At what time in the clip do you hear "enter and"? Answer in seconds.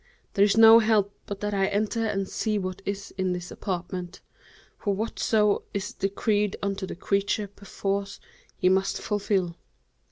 1.67-2.27